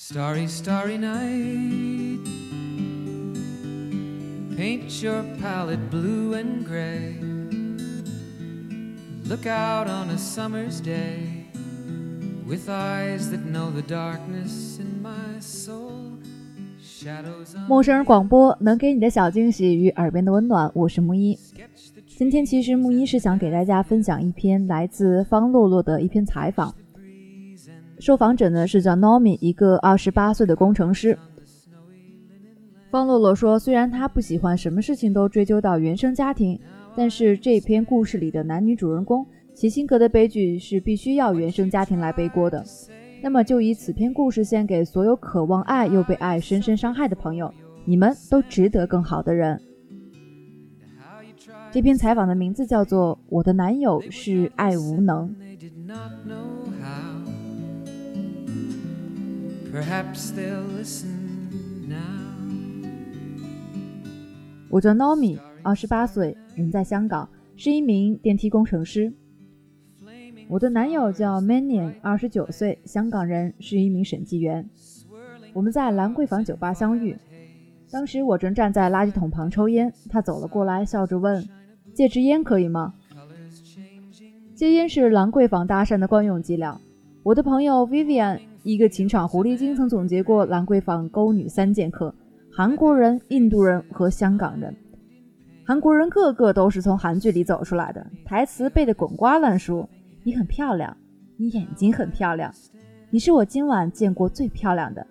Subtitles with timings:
[0.00, 2.20] Starry, starry night.
[4.56, 7.16] Paint your palette blue and gray.
[9.28, 11.48] Look out on a summer's day
[12.46, 16.12] with eyes that know the darkness in my soul.
[16.80, 21.36] Shadows 陌生人广播能给你的小惊喜与耳边的温暖，我是木一。
[22.06, 26.72] 今天其实木一是想给大家分享一篇来自方洛洛的一篇采访。
[28.00, 31.18] 受访者呢是叫 Nomi，一个二十八岁的工程师。
[32.90, 36.58] 方洛洛说，虽然他不喜欢什么事情都追究到原生家庭，
[36.96, 42.64] 但是这篇故事里的男女主人公其性格的悲剧是必须要原生家庭来背锅的。
[43.20, 47.52] 那么就以此篇故事献给所有渴望爱又被爱深深伤害的朋友，
[47.84, 49.60] 你们都值得更好的人。
[51.70, 55.28] 这篇采访的名字叫做《我的男友是爱无能》。
[59.78, 61.94] Perhaps they'll listen now.
[64.68, 69.12] 我叫 Nomi，二十八岁，人在香港，是一名电梯工程师。
[70.48, 74.68] 我的男友叫 Manian，二十九岁，香港人，是一名审计员。
[75.52, 77.16] 我们在兰桂坊酒吧相遇，
[77.88, 81.48] 当时我正站在垃圾桶旁抽烟，他走了过来，笑着问
[81.94, 84.56] ：“借支烟可以吗？” Colors changing.
[84.56, 86.80] 戒烟是兰桂坊搭讪的惯用伎俩。
[87.22, 92.14] 我的朋友 Vivian，一个情场狐狸精，曾总结过兰桂坊勾女三剑客：
[92.52, 94.74] 韩国人、印度人和香港人。
[95.64, 99.88] 韩国人个个都是从韩剧里走出来的，台词背得滚瓜烂熟。
[100.24, 100.96] 你很漂亮，
[101.36, 102.52] 你眼睛很漂亮，
[103.10, 105.06] 你是我今晚见过最漂亮的。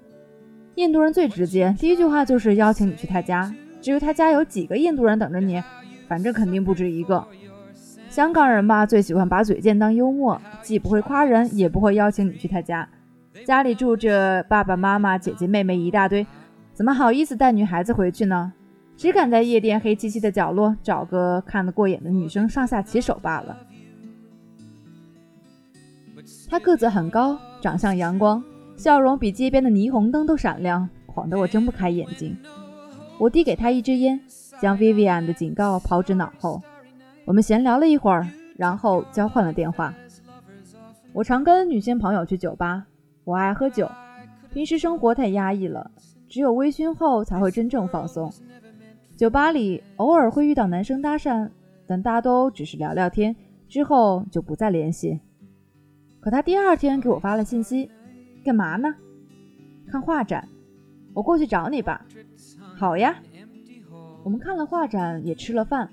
[0.75, 3.53] 印度人最直接，第一句话就是邀请你去他家。
[3.81, 5.61] 至于他家有几个印度人等着你，
[6.07, 7.25] 反正肯定不止一个。
[8.09, 12.87] 香港人吧，最喜欢把嘴贱当幽默，既不会夸人，也不会邀请你去他家。
[13.45, 16.25] 家里住着爸爸妈妈、姐姐妹妹一大堆，
[16.73, 18.53] 怎么好意思带女孩子回去呢？
[18.95, 23.57] 只敢在夜店黑漆漆的角落找个看得过眼的女生上下其手罢了。
[26.49, 28.43] 他个子很高，长相阳光，
[28.75, 32.35] 笑容比街边的霓虹灯都闪亮，晃得我睁不开眼睛。
[33.19, 34.19] 我递给他一支烟，
[34.59, 36.61] 将 Vivian 的警告抛之脑后。
[37.25, 39.93] 我们闲聊了一会儿，然后交换了电话。
[41.13, 42.85] 我常跟女性朋友去酒吧，
[43.27, 43.91] 我爱喝酒，
[44.53, 45.91] 平时生活太压抑了，
[46.29, 48.31] 只有微醺后才会真正放松。
[49.17, 51.49] 酒吧里偶尔会遇到男生搭讪，
[51.85, 53.35] 但大都只是聊聊天，
[53.67, 55.19] 之后就不再联系。
[56.21, 57.91] 可他第二天给我发了信息，
[58.45, 58.95] 干嘛呢？
[59.91, 60.47] 看画展，
[61.13, 62.05] 我过去找你吧。
[62.77, 63.13] 好呀，
[64.23, 65.89] 我们看了画展，也吃了饭。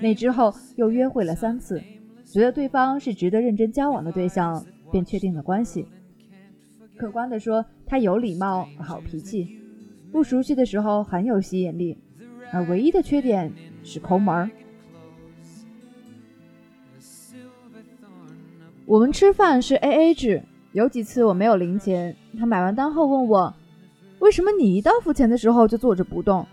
[0.00, 1.82] 那之后又约会了三次，
[2.24, 5.86] 觉得对方是值得认真交往的对象，便确定了关系。
[6.96, 9.58] 客观地说，他有礼貌、好脾气，
[10.12, 11.98] 不熟悉的时候很有吸引力，
[12.52, 14.50] 而唯一的缺点是抠门儿。
[18.86, 23.54] 我们吃饭是 A A 制，有几次我没有零钱，他买完单后问我，
[24.18, 26.46] 为什么你一到付钱的时候就坐着不动？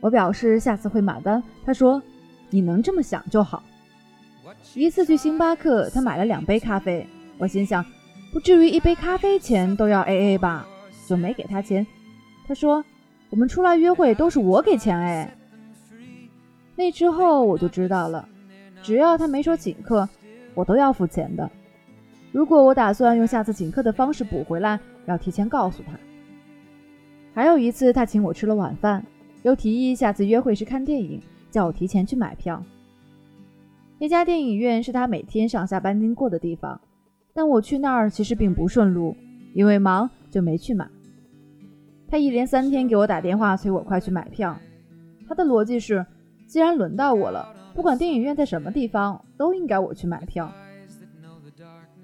[0.00, 2.02] 我表示下次会买单，他说。
[2.48, 3.60] 你能这么想就好。
[4.76, 7.04] 一次去星巴克，他买了两杯咖啡，
[7.38, 7.84] 我心想，
[8.36, 10.68] 不至于一杯咖啡钱都要 A A 吧，
[11.08, 11.86] 就没给他钱。
[12.46, 12.84] 他说，
[13.30, 15.34] 我们出来约会都是我给钱哎。
[16.74, 18.28] 那之后我就知道了，
[18.82, 20.06] 只要他没说请客，
[20.54, 21.50] 我都要付钱的。
[22.30, 25.92] 如果我打算用下次请客的方式补回来，要提前告诉他。
[27.32, 29.02] 还有一次，他请我吃了晚饭，
[29.44, 31.18] 又提议下次约会时看电影。
[31.50, 32.62] 叫我提前去买票。
[33.98, 36.78] 那家电影院是他每天上下班经过的地方，
[37.36, 39.14] 但我去那儿其实并不顺路，
[39.52, 40.88] 因为忙就没去买。
[42.08, 44.58] 他一连三天给我打电话催我快去买票。
[45.28, 46.06] 他的逻辑是，
[46.46, 50.50] 既然轮到我了，不管电影院在什么地方，都应该我去买票。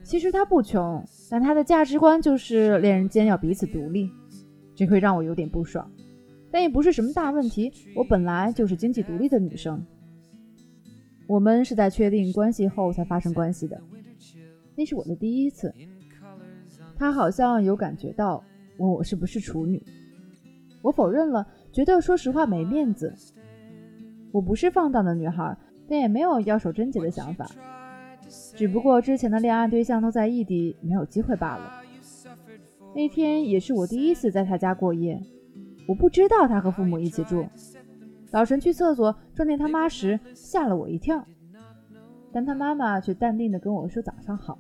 [0.03, 4.11] 其实他不穷，但他的价值观就是恋人间要彼此独立，
[4.75, 5.91] 这会让我有点不爽。
[6.51, 9.83] 但也不是什么大问题，我本来就是经济独立的女生。
[11.27, 13.81] 我们是在确定关系后才发生关系的，
[14.77, 15.73] 那是我的第一次。
[16.97, 18.43] 他好像有感觉到，
[18.79, 19.83] 问我是不是处女，
[20.83, 23.13] 我否认了，觉得说实话没面子。
[24.31, 25.57] 我不是放荡的女孩，
[25.89, 27.47] 但也没有要守贞洁的想法，
[28.55, 31.83] 只不过之前的恋爱对象都在异地，没有机会罢了。
[32.95, 35.21] 那天也是我第一次在他家过夜。
[35.89, 37.45] 我不知道他和父母一起住。
[38.31, 41.27] 早晨去厕所撞见他妈时，吓了我一跳，
[42.33, 44.59] 但他妈妈却淡定地跟我说早上好。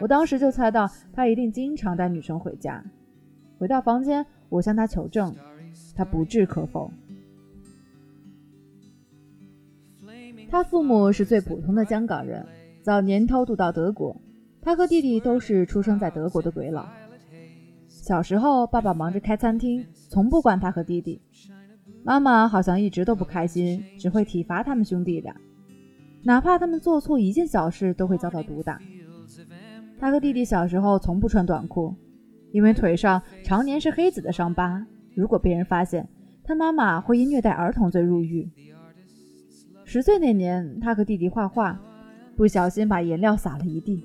[0.00, 2.84] 我当时就猜到他一定经常带女生回家，
[3.58, 5.34] 回到房间，我向他求证，
[5.96, 6.90] 他不置可否。
[10.50, 12.46] 他父母是最普通的香港人，
[12.82, 14.16] 早年偷渡到德国。
[14.60, 16.86] 他和弟弟都是出生在德国的鬼佬。
[17.86, 21.20] 小时候，爸爸忙着开餐厅，从不管他和弟弟。
[22.04, 25.34] 妈妈好像一直都不开心，只会体罚他们兄弟俩，
[26.22, 28.78] 哪怕他们做错一件小事，都会遭到毒打。
[29.98, 31.94] 他和弟弟小时候从不穿短裤，
[32.52, 34.86] 因为腿上常年是黑子的伤疤。
[35.14, 36.08] 如果被人发现，
[36.44, 38.48] 他妈妈会因虐待儿童罪入狱。
[39.84, 41.80] 十岁那年，他和弟弟画画，
[42.36, 44.04] 不小心把颜料洒了一地，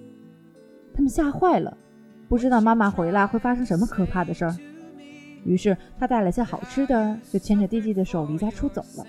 [0.93, 1.77] 他们吓坏了，
[2.27, 4.55] 不知道妈妈回来会发生什么可怕的事儿。
[5.45, 9.05] 于是他带了些好吃的，就牵着弟弟的手离家出走了。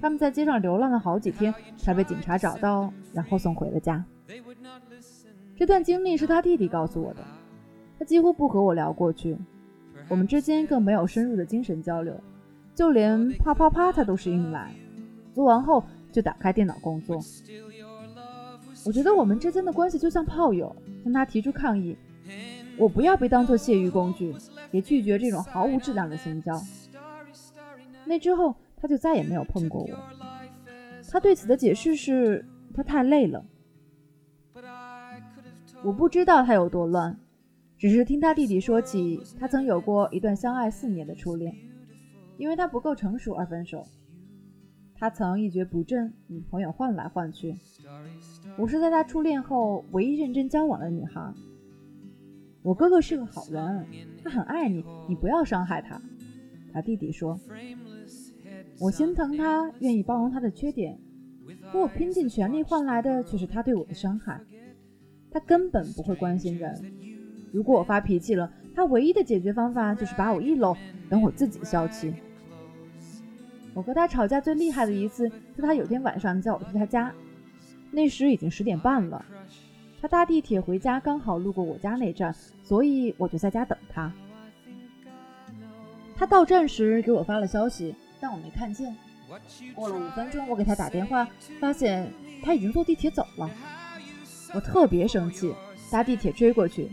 [0.00, 4.04] 他们在街上流浪了好几天，才被警察找到，然后送回了家。
[5.56, 7.20] 这段经历是他弟弟告诉我的。
[7.98, 9.36] 他几乎不和我聊过去，
[10.08, 12.18] 我们之间更没有深入的精神交流，
[12.74, 14.74] 就连啪啪啪他都是硬来，
[15.34, 17.20] 做完后就打开电脑工作。
[18.86, 20.74] 我觉得我们之间的关系就像炮友，
[21.04, 21.94] 向他提出抗议。
[22.78, 24.34] 我不要被当作泄欲工具，
[24.70, 26.58] 也拒绝这种毫无质量的性交。
[28.06, 29.90] 那之后，他就再也没有碰过我。
[31.10, 33.44] 他对此的解释是他太累了。
[35.82, 37.18] 我不知道他有多乱，
[37.76, 41.54] 只是听他弟弟说起，他曾有过一段相爱四年的初恋，
[42.36, 43.86] 因为他不够成熟而分手。
[44.94, 47.56] 他曾一蹶不振，女朋友换来换去。
[48.58, 51.32] 我是在他初恋后唯一认真交往的女孩。
[52.62, 53.86] 我哥哥是个好人，
[54.22, 55.98] 他很爱你，你不要伤害他。
[56.74, 57.40] 他弟弟说
[58.80, 60.98] ：“我心疼他，愿意包容他的缺点，
[61.70, 64.40] 可我拼尽全力换来的却是他对我的伤害。
[65.30, 66.74] 他根本不会关心人。
[67.52, 70.74] 如果我发脾气了，他唯一的解决方法就是把我一搂，
[71.10, 72.14] 等我自己消气。
[73.74, 77.12] 我和他吵架最厉害的一次，是他有天晚上叫我去他家，
[77.90, 79.22] 那时已经十点半了。”
[80.00, 84.10] 他搭地铁回家，刚好路过我家那站，所以我就在家等他。
[86.16, 88.94] 他到站时给我发了消息，但我没看见。
[89.74, 91.26] 过了五分钟，我给他打电话，
[91.60, 92.12] 发现
[92.42, 93.48] 他已经坐地铁走了。
[94.52, 95.54] 我特别生气，
[95.90, 96.90] 搭地铁追过去，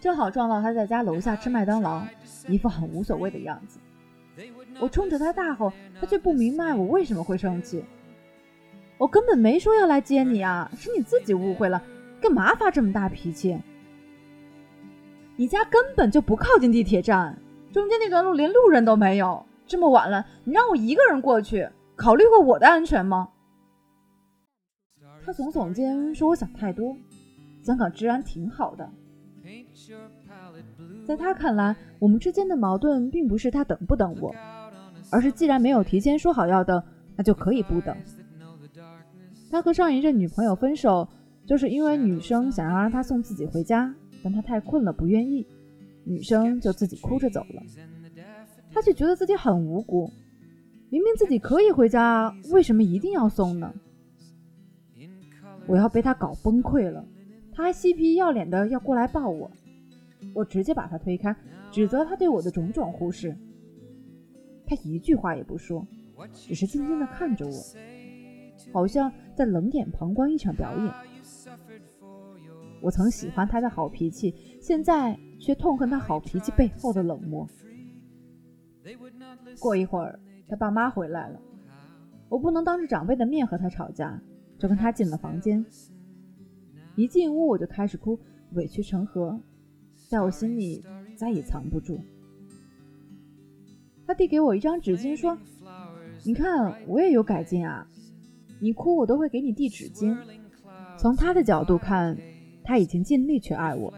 [0.00, 2.02] 正好撞到他在家楼下吃麦当劳，
[2.48, 3.78] 一副很无所谓的样子。
[4.78, 7.82] 我冲着他大吼，他却不明白我为什么会生气。
[8.98, 11.82] 我根本没说要来接你啊，是你自己误会了。
[12.20, 13.58] 干嘛发这么大脾气？
[15.36, 17.38] 你家根本就不靠近地铁站，
[17.72, 19.46] 中间那段路连路人都没有。
[19.66, 23.28] 这么晚了，你让我一个人过去，考虑过我的安全吗？
[25.24, 26.96] 他耸耸肩，说：“我想太多。
[27.62, 28.90] 香港治安挺好的。”
[31.06, 34.34] 在他看来，我们之间的矛盾并不是他等不等我，
[35.10, 36.82] 而是既然没有提前说好要等，
[37.16, 37.96] 那就可以不等。
[39.50, 41.08] 他和上一任女朋友分手。
[41.46, 45.46] 就是因为女生想要让他送自己回家，但他太困了不愿意，
[46.02, 47.62] 女生就自己哭着走了。
[48.74, 50.10] 他却觉得自己很无辜，
[50.90, 53.72] 明明自己可以回家，为什么一定要送呢？
[55.68, 57.06] 我要被他搞崩溃了，
[57.52, 59.48] 他还嬉皮要脸的要过来抱我，
[60.34, 61.34] 我直接把他推开，
[61.70, 63.34] 指责他对我的种种忽视。
[64.66, 65.86] 他一句话也不说，
[66.32, 67.62] 只是静静的看着我，
[68.72, 70.92] 好像在冷眼旁观一场表演。
[72.82, 77.48] 我曾喜欢他的好脾气，现在却痛恨他好脾气背后的冷漠。
[79.60, 81.40] 过一会儿，他爸妈回来了，
[82.28, 84.20] 我不能当着长辈的面和他吵架，
[84.58, 85.64] 就跟他进了房间。
[86.94, 88.18] 一进屋我就开始哭，
[88.52, 89.40] 委屈成河，
[90.08, 90.84] 在我心里
[91.16, 91.98] 再也藏不住。
[94.06, 95.36] 他递给我一张纸巾，说
[96.24, 97.86] ：“你看，我也有改进啊，
[98.60, 100.16] 你哭我都会给你递纸巾。”
[100.98, 102.16] 从他的角度看。
[102.66, 103.92] 他已经尽力去爱我，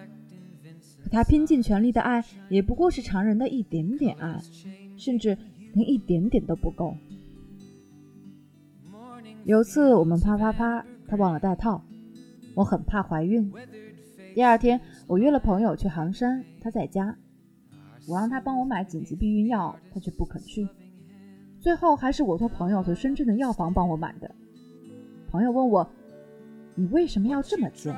[1.06, 4.42] 可他拼尽全力的爱也不过是常人的一点点爱，
[4.96, 5.38] 甚至
[5.72, 6.96] 连一点点都不够。
[9.44, 11.80] 有次我们啪啪啪，他忘了带套，
[12.56, 13.52] 我很怕怀孕。
[14.34, 17.16] 第二天我约了朋友去杭山，他在家，
[18.08, 20.68] 我让他帮我买紧急避孕药，他却不肯去。
[21.60, 24.28] 最后还是我托朋友从深圳的药房帮我买的。
[25.28, 25.88] 朋友问我
[26.75, 27.96] ：“你为什么要这么贱？”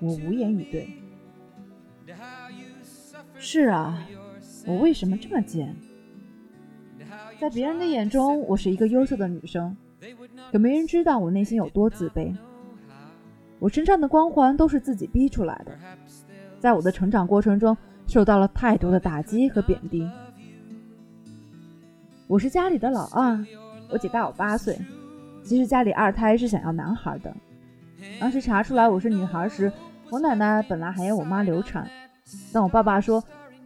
[0.00, 0.88] 我无言以对。
[3.44, 4.02] 是啊，
[4.66, 5.76] 我为什么这么贱？
[7.38, 9.76] 在别人的眼中，我是一个优秀的女生，
[10.50, 12.34] 可没人知道我内心有多自卑。
[13.58, 15.76] 我身上的光环都是自己逼出来的。
[16.58, 20.10] 在我的成长过程中，受到了太多的打击和贬低。
[22.26, 23.44] 我是家里的老二，
[23.90, 24.78] 我姐大我八岁。
[25.44, 27.36] 其实家里二胎是想要男孩的。
[28.18, 29.70] 当时查出来我是女孩时，
[30.10, 31.86] 我奶奶本来还要我妈流产，
[32.52, 33.22] 但我爸爸说，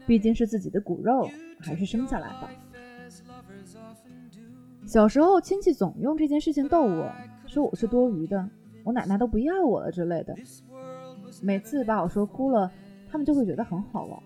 [0.06, 1.28] 毕竟是自己的骨肉，
[1.60, 2.50] 还是生下来吧。
[4.86, 7.12] 小时候亲戚总用这件事情逗我，
[7.46, 8.48] 说我是多余的，
[8.84, 10.34] 我奶奶都不要我了之类的。
[11.42, 12.70] 每次把我说哭了，
[13.10, 14.22] 他们就会觉得很好玩。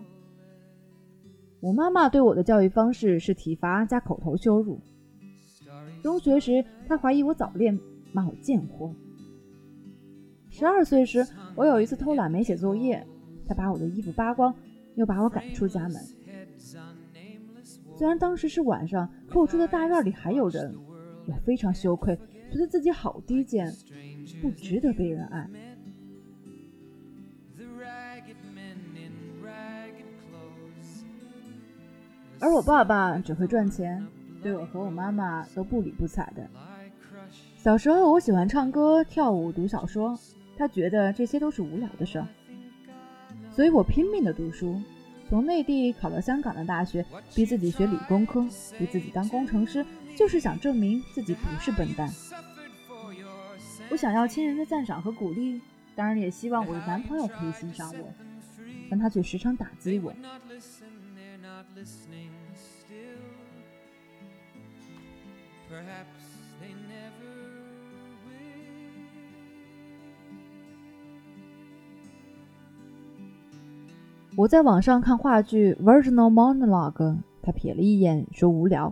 [1.59, 4.79] 我妈妈对我的教育方式是体罚加口头羞辱。
[6.01, 7.77] 中学时，她怀疑我早恋，
[8.11, 8.93] 骂我贱货。
[10.49, 11.25] 十二岁时，
[11.55, 13.05] 我有一次偷懒没写作业，
[13.47, 14.53] 他把我的衣服扒光，
[14.95, 15.95] 又把我赶出家门。
[17.95, 20.75] 虽然当时是晚上，可我住的大院里还有人，
[21.27, 22.17] 我非常羞愧，
[22.51, 23.71] 觉得自己好低贱，
[24.41, 25.49] 不值得被人爱。
[32.39, 34.05] 而我爸爸只会赚钱，
[34.41, 36.45] 对我和我妈妈都不理不睬的。
[37.55, 40.19] 小时候我喜欢唱歌、跳舞、读小说，
[40.57, 42.27] 他觉得这些都是无聊的事儿，
[43.55, 44.81] 所以我拼命的读书，
[45.29, 47.05] 从内地考到香港的大学，
[47.35, 48.41] 逼自己学理工科，
[48.77, 49.85] 逼自己当工程师，
[50.17, 52.11] 就是想证明自己不是笨蛋。
[53.89, 55.61] 我想要亲人的赞赏和鼓励，
[55.95, 58.11] 当然也希望我的男朋友可以欣赏我，
[58.89, 60.11] 但他却时常打击我。
[74.35, 76.93] 我在网上看话剧《Virginal Monologue》，
[77.43, 78.91] 他瞥了一眼，说无聊。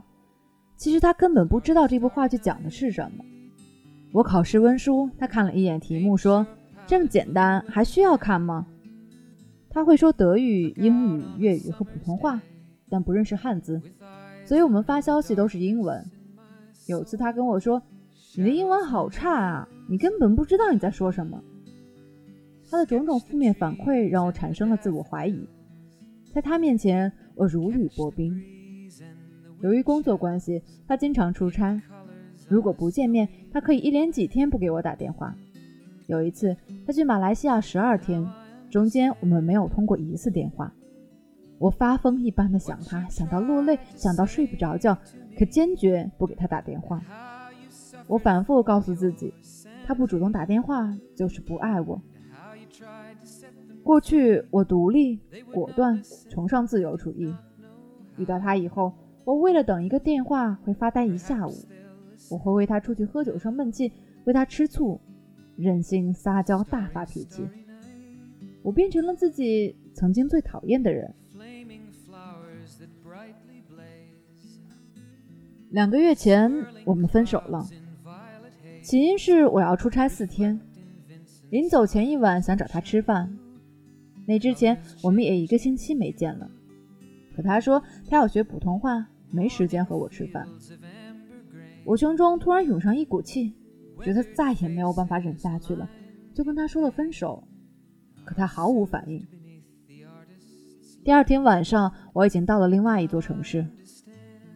[0.78, 3.24] 其实他根本不知道这部话剧讲的是什么。
[4.14, 6.46] 我考试温书，他看了一眼题目，说
[6.86, 8.68] ：“这么简单，还需要看吗？”
[9.72, 12.40] 他会说德语、英语、粤语和普通话，
[12.88, 13.82] 但不认识汉字，
[14.46, 16.06] 所以我们发消息都是英文。
[16.88, 17.82] 有次他跟我说
[18.38, 21.42] ：“你的英文好差啊，你根本不知道你在说什么。”
[22.72, 25.46] 他的种种负面反馈让我产生了自我怀疑，
[26.34, 28.34] 在他面前我如履薄冰。
[29.60, 31.82] 由于工作关系，他经常出差，
[32.48, 35.36] 如果不见面，他可以一连几天不给我打电话。
[36.08, 36.56] 有一次
[36.88, 38.26] 他去马来西亚十二天，
[38.70, 40.74] 中间我们没有通过一次电话。
[41.60, 44.98] 我发疯一般的想他，想到落泪，想到睡不着觉，
[45.38, 47.02] 可坚决不给他打电话。
[48.08, 49.34] 我反复告诉自己，
[49.86, 52.02] 他不主动打电话就是不爱我。
[53.84, 55.20] 过去我独立、
[55.54, 57.34] 果断，崇尚自由主义。
[58.18, 61.54] 遇到他以后，我为了等一个电话会发呆一下午。
[62.30, 63.92] 我会为他出去喝酒生闷气，
[64.26, 65.02] 为他吃醋，
[65.58, 67.44] 任性撒娇，大发脾气。
[68.62, 71.14] 我变成了自己曾经最讨厌的人。
[75.72, 76.52] 两个月前，
[76.86, 77.66] 我们分手了。
[78.84, 80.60] 起因是我要出差四天，
[81.50, 83.38] 临走前一晚想找他吃饭。
[84.26, 86.50] 那之前我们也一个星期没见了。
[87.36, 90.48] 可他说他要学普通话，没时间和我吃饭。
[91.84, 93.54] 我胸中突然涌上一股气，
[94.04, 95.90] 觉得再也没有办法忍下去了，
[96.34, 97.44] 就跟他说了分手。
[98.24, 99.26] 可他毫无反应。
[101.04, 103.66] 第二天晚上，我已经到了另外一座城市。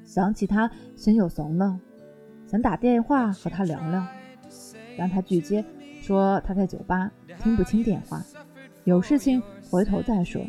[0.04, 1.80] 想起他，心又怂了，
[2.46, 4.06] 想打电话和他聊聊，
[4.96, 5.66] 让他拒接，
[6.02, 8.24] 说他在酒吧，听不清电话，
[8.84, 10.42] 有事情回头再说。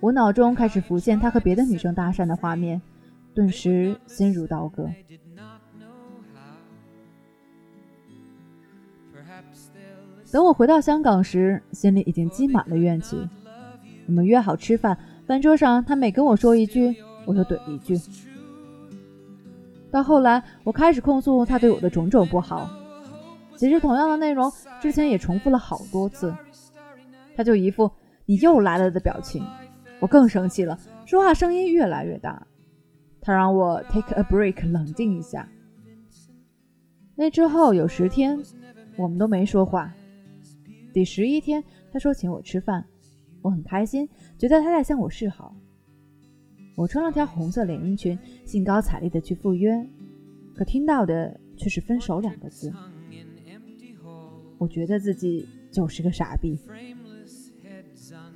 [0.00, 2.80] 我脑中开始浮现他和别的女生搭讪的画面，
[3.34, 4.88] 顿时心如刀割。
[10.32, 13.18] 等我回到香港时，心里已经积满了怨气。
[14.06, 16.94] 我们约好吃饭，饭桌上他每跟我说一句，
[17.26, 17.98] 我就怼一句。
[19.90, 22.70] 到后来，我开始控诉他对我的种种不好。
[23.56, 26.32] 其实同样的内容之前也重复了好多次，
[27.40, 27.90] 他就一副
[28.26, 29.42] 你又来了的表情。
[29.98, 32.46] 我更生气了，说话声音越来越大。
[33.18, 35.48] 他让我 take a break，冷静一下。
[37.14, 38.38] 那之后有十天，
[38.98, 39.90] 我们都没说话。
[40.92, 42.84] 第十一天，他说请我吃饭，
[43.40, 44.06] 我很开心，
[44.36, 45.56] 觉得他在向我示好。
[46.76, 49.82] 我穿了条红色连衣裙，兴高采烈地去赴约，
[50.54, 52.70] 可听到的却是“分手”两个字。
[54.58, 56.58] 我觉得自己就是个傻逼。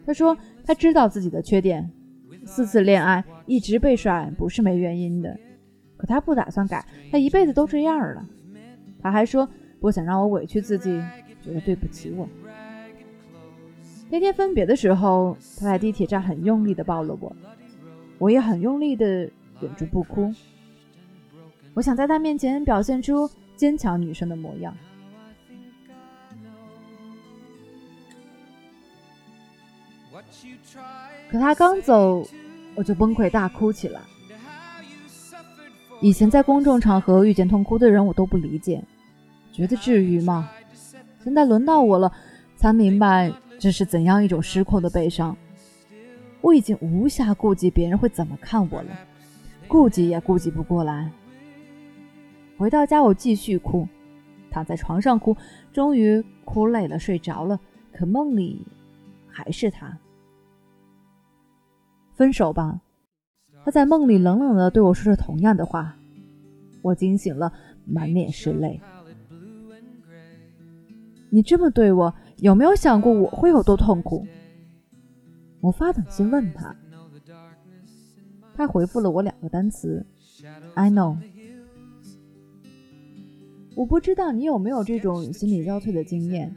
[0.06, 1.90] 他说他知道自己的缺点，
[2.44, 5.38] 四次恋爱一直被甩不是没原因的，
[5.96, 8.26] 可他不打算改，他一辈子都这样了。
[9.00, 9.48] 他还说
[9.80, 11.02] 不想让我委屈自己，
[11.42, 12.28] 觉得对不起我。
[14.10, 17.34] 那天分别的时候，他在地铁站很用力地抱了我，
[18.18, 19.06] 我也很用力地
[19.60, 20.32] 忍住不哭。
[21.74, 24.72] 我想在他面前表现出坚强女生的模样。
[31.30, 32.26] 可他刚走，
[32.74, 34.00] 我就崩溃大哭起来。
[36.00, 38.82] 以前在公众场合遇见痛哭的人，我都不理解，
[39.52, 40.50] 觉得至于吗？
[41.22, 42.12] 现在轮到我了，
[42.56, 45.34] 才明白这是怎样一种失控的悲伤。
[46.42, 48.90] 我已经无暇顾及别人会怎么看我了，
[49.66, 51.10] 顾及也顾及不过来。
[52.58, 53.88] 回到家，我继续哭，
[54.50, 55.34] 躺在床上哭，
[55.72, 57.58] 终于哭累了，睡着了。
[57.92, 58.66] 可梦里
[59.26, 59.96] 还是他。
[62.14, 62.80] 分手吧，
[63.64, 65.96] 他在梦里冷冷地对我说着同样的话。
[66.82, 67.52] 我惊醒了，
[67.86, 68.80] 满脸是泪。
[71.30, 74.26] 你这么对我，有没有想过我会有多痛苦？
[75.60, 76.76] 我发短信问他，
[78.54, 80.06] 他回复了我两个单词
[80.74, 81.16] ：I know。
[83.74, 86.54] 我不知道你有没有这种心力交瘁的经验，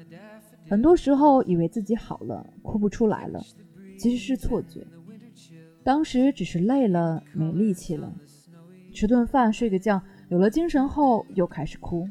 [0.70, 3.42] 很多时候以为自己好了，哭不出来了，
[3.98, 4.86] 其实是错觉。
[5.88, 8.14] 当时只是累了，没力气了，
[8.94, 12.06] 吃顿饭，睡个觉，有了精神后又开始哭，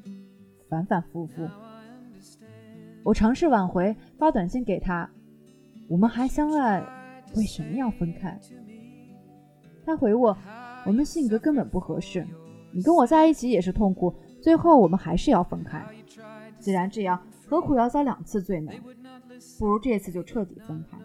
[0.67, 1.47] 反反复复。
[3.05, 5.07] 我尝试挽回，发短信给他
[5.91, 6.83] ：“我们还相爱，
[7.37, 8.41] 为什么要分开？”
[9.85, 10.35] 他回我
[10.87, 12.27] ：“我们性格根本不合适，
[12.73, 15.85] 你跟我在一起也是痛苦，最后我们还是要分开。
[16.59, 18.73] 既然这样，何苦要遭两次罪呢？
[19.59, 20.97] 不如这次就彻底分开。”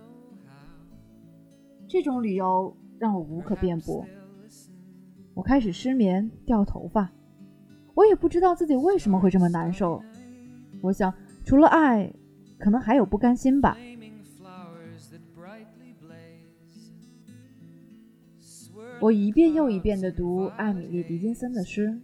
[1.91, 4.05] 这种理由让我无可辩驳。
[5.33, 7.11] 我开始失眠、掉头发，
[7.93, 10.01] 我也不知道自己为什么会这么难受。
[10.81, 12.09] 我想，除了爱，
[12.57, 13.77] 可能还有不甘心吧。
[19.01, 21.99] 我一遍又一遍地读艾米丽·狄金森的诗。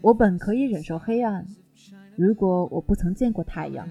[0.00, 1.44] 我本可以忍受黑暗，
[2.16, 3.88] 如果我不曾见过太阳。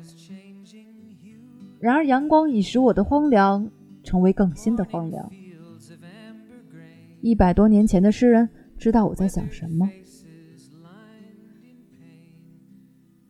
[1.81, 3.69] 然而，阳光已使我的荒凉。
[4.09, 5.31] 成为更新的荒凉。
[7.21, 9.87] 一百多年前的诗人知道我在想什么，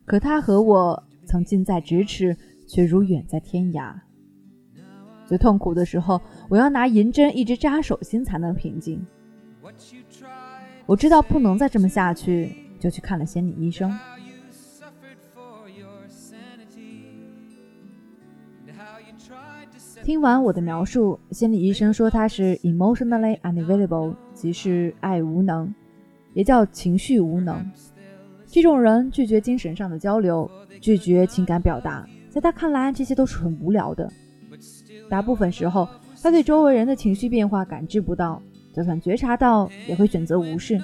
[0.06, 2.34] 可他和我曾近在咫尺，
[2.66, 3.94] 却如远在天涯。
[5.26, 9.04] 最痛苦的时候，我要拿银针一直扎手心才能平静。
[10.86, 13.94] 我知道不能再这么下去，就去看了心理医生。
[20.02, 25.72] 听完我的描述，心理医生说他是 emotionally unavailable，即是爱无能，
[26.32, 27.70] 也叫情绪无能。
[28.46, 30.50] 这种人拒绝精神上的交流，
[30.80, 34.10] 拒绝情感表达，在他看来，这些都是很无聊的。
[35.08, 35.86] 大部分时候，
[36.22, 40.82] 他对周围人的情绪变化感知不到，就算觉察到，也会选择无视。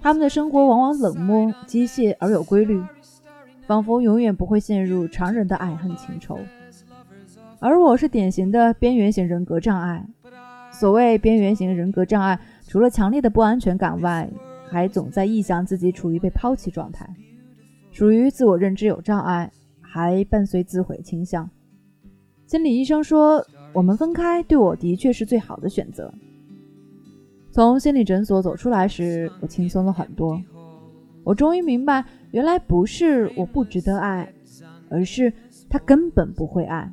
[0.00, 2.80] 他们的生活往往冷漠、机械而有规律，
[3.66, 6.38] 仿佛永远不会陷入常人的爱恨情仇。
[7.60, 10.06] 而我是典型的边缘型人格障碍。
[10.70, 14.30] 所谓边缘型人格障碍，除了强烈的不安全感外，
[14.68, 17.08] 还总在臆想自己处于被抛弃状态，
[17.90, 21.50] 属于自我认知有障碍，还伴随自毁倾向。
[22.46, 26.12] 心理医生说，我们分开对我的确是最好的选择。
[27.50, 30.40] 从心理诊所走出来时，我轻松了很多。
[31.24, 34.32] 我终于明白，原来不是我不值得爱，
[34.90, 35.32] 而是
[35.68, 36.92] 他根本不会爱。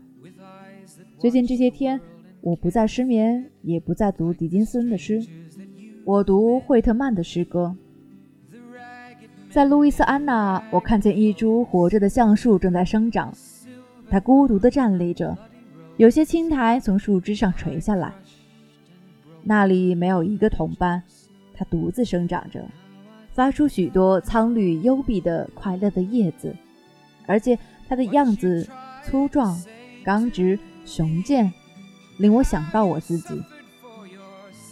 [1.25, 1.99] 最近这些天，
[2.41, 5.19] 我不再失眠，也不再读狄金森的诗，
[6.03, 7.75] 我读惠特曼的诗歌。
[9.49, 13.33] 在路易斯安那，我看见一株活着的橡树正在生长，
[14.07, 15.35] 它孤独地站立着，
[15.97, 18.13] 有些青苔从树枝上垂下来。
[19.41, 21.01] 那里没有一个同伴，
[21.55, 22.63] 它独自生长着，
[23.31, 26.55] 发出许多苍绿幽闭的快乐的叶子，
[27.25, 27.57] 而且
[27.89, 28.69] 它的样子
[29.03, 29.59] 粗壮、
[30.03, 30.59] 刚直。
[30.86, 31.52] 雄健，
[32.17, 33.43] 令我想到我自己。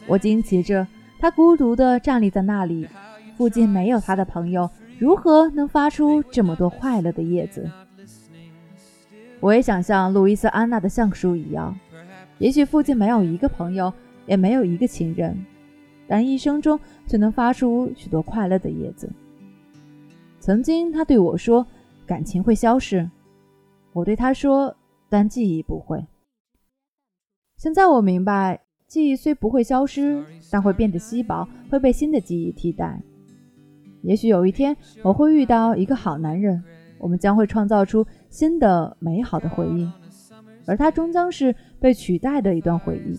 [0.08, 0.88] 我惊奇着，
[1.20, 2.88] 他孤独地站立在那里，
[3.36, 7.70] 附近没有他的朋友，如何能发出这么多快乐的叶子？
[9.40, 11.78] 我也想像路易斯安娜的橡树一样，
[12.38, 13.92] 也许附近没有一个朋友，
[14.28, 15.46] 也没有一个情人，
[16.08, 19.12] 但一生中却能发出许多快乐的叶子。
[20.40, 21.66] 曾经他对我说
[22.06, 23.10] ：“感情会消失。”
[23.94, 24.76] 我对他说。
[25.14, 26.08] 但记忆不会。
[27.56, 33.00] 现在我明白，记忆虽不会消失，但会变得稀薄，会被新的记忆替代。
[34.02, 36.64] 也许有一天，我会遇到一个好男人，
[36.98, 39.88] 我们将会创造出新的美好的回忆。
[40.66, 43.16] 而他终将是被取代的一段回忆。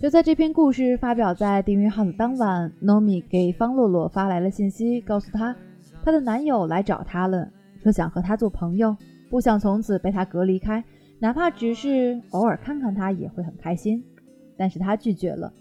[0.00, 5.56] 就在这篇故事发表在订阅号的当晚，Nomi 给方洛洛发来了信息，告诉她，
[6.04, 7.50] 她的男友来找她了，
[7.82, 8.96] 说想和她做朋友，
[9.28, 10.84] 不想从此被她隔离开，
[11.18, 14.00] 哪怕只是偶尔看看她也会很开心。
[14.56, 15.52] 但是她拒绝了，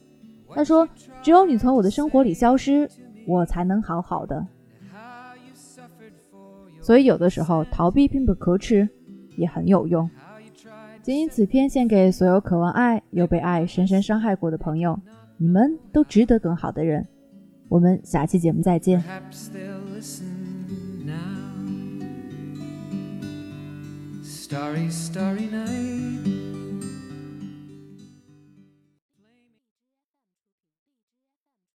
[0.53, 0.87] 她说
[1.23, 2.87] ：“只有你从我的生活里消失，
[3.25, 4.45] 我才能好好的。”
[6.79, 8.87] 所以有的时候逃避并不可耻，
[9.35, 10.07] 也很有用。
[11.07, 14.99] 仅以此篇献给所有渴望爱又被爱深深伤害过的朋友，
[15.37, 17.07] 你们都值得更好的人。
[17.69, 19.01] 我们下期节目再见。
[24.21, 26.36] Starry, starry night.